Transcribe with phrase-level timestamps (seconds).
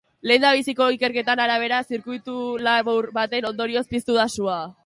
[0.29, 4.61] Lehendabiziko ikerketen arabera, zirkuitulabur baten ondorioz piztu da sua.